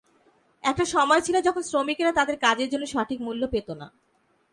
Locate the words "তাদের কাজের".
2.11-2.69